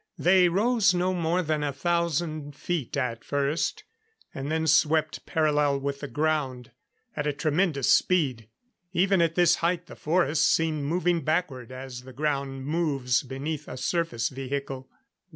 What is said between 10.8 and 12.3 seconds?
moving backward as the